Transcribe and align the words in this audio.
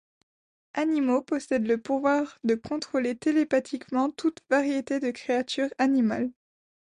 Animo 0.73 1.21
possède 1.21 1.67
le 1.67 1.79
pouvoir 1.79 2.39
de 2.43 2.55
contrôler 2.55 3.15
télépathiquement 3.15 4.09
toute 4.09 4.39
variété 4.49 4.99
de 4.99 5.11
créature 5.11 5.69
animale. 5.77 6.31